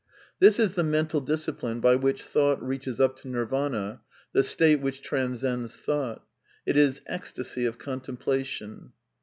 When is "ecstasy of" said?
7.05-7.77